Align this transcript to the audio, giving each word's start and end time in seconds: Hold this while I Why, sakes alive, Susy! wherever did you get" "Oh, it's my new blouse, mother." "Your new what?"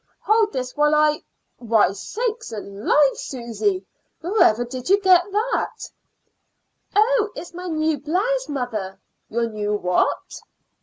Hold 0.21 0.51
this 0.51 0.75
while 0.75 0.95
I 0.95 1.21
Why, 1.59 1.91
sakes 1.91 2.51
alive, 2.51 3.15
Susy! 3.17 3.85
wherever 4.21 4.65
did 4.65 4.89
you 4.89 4.99
get" 4.99 5.21
"Oh, 6.95 7.29
it's 7.35 7.53
my 7.53 7.67
new 7.67 7.99
blouse, 7.99 8.49
mother." 8.49 8.99
"Your 9.29 9.47
new 9.47 9.75
what?" 9.75 10.41